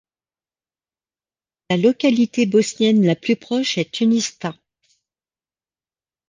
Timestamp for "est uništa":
3.77-4.55